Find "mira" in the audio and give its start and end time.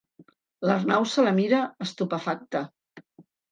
1.41-1.61